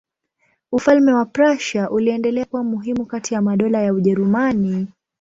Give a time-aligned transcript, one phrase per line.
[0.71, 4.87] Ufalme wa Prussia uliendelea kuwa muhimu kati ya madola ya Ujerumani.